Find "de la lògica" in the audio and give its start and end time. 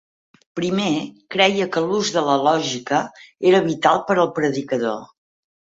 2.17-3.03